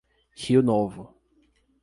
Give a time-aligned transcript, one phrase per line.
[0.35, 1.13] Rio Novo